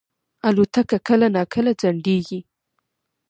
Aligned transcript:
الوتکه 0.47 0.97
کله 1.07 1.27
ناکله 1.35 1.71
ځنډېږي. 1.81 2.39